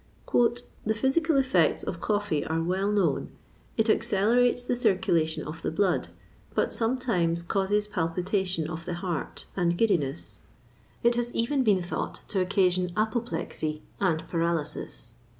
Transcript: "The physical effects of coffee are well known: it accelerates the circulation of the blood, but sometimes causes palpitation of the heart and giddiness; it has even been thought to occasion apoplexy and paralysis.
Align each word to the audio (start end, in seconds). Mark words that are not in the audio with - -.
"The 0.33 0.95
physical 0.95 1.37
effects 1.37 1.83
of 1.83 2.01
coffee 2.01 2.43
are 2.43 2.59
well 2.63 2.91
known: 2.91 3.29
it 3.77 3.87
accelerates 3.87 4.63
the 4.63 4.75
circulation 4.75 5.43
of 5.47 5.61
the 5.61 5.69
blood, 5.69 6.07
but 6.55 6.73
sometimes 6.73 7.43
causes 7.43 7.87
palpitation 7.87 8.67
of 8.67 8.85
the 8.85 8.95
heart 8.95 9.45
and 9.55 9.77
giddiness; 9.77 10.41
it 11.03 11.17
has 11.17 11.31
even 11.35 11.63
been 11.63 11.83
thought 11.83 12.21
to 12.29 12.41
occasion 12.41 12.91
apoplexy 12.97 13.83
and 13.99 14.27
paralysis. 14.27 15.13